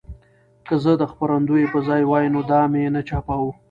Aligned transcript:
که 0.65 0.73
زه 0.83 0.91
د 0.97 1.03
خپرندوی 1.11 1.63
په 1.73 1.79
ځای 1.87 2.01
وای 2.07 2.25
نو 2.33 2.41
دا 2.51 2.61
مې 2.71 2.83
نه 2.95 3.01
چاپوه. 3.09 3.51